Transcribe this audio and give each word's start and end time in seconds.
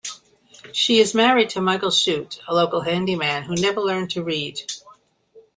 She 0.73 0.99
is 0.99 1.13
married 1.13 1.49
to 1.51 1.61
Michael 1.61 1.91
Chute, 1.91 2.39
a 2.47 2.55
local 2.55 2.81
handyman 2.81 3.43
who 3.43 3.53
never 3.53 3.79
learned 3.81 4.09
to 4.09 4.23
read. 4.23 4.61